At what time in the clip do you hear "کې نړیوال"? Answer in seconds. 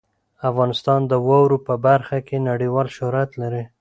2.27-2.87